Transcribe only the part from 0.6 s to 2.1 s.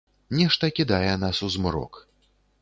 кідае нас у змрок.